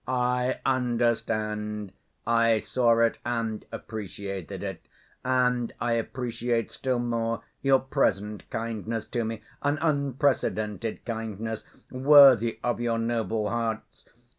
"I 0.07 0.59
understand. 0.65 1.91
I 2.25 2.57
saw 2.57 3.01
it 3.01 3.19
and 3.23 3.63
appreciated 3.71 4.63
it, 4.63 4.87
and 5.23 5.71
I 5.79 5.91
appreciate 5.91 6.71
still 6.71 6.97
more 6.97 7.43
your 7.61 7.77
present 7.81 8.49
kindness 8.49 9.05
to 9.09 9.23
me, 9.23 9.43
an 9.61 9.77
unprecedented 9.79 11.05
kindness, 11.05 11.63
worthy 11.91 12.57
of 12.63 12.79
your 12.81 12.97
noble 12.97 13.47
hearts. 13.49 14.05